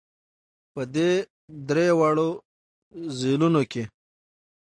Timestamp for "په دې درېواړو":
0.73-2.29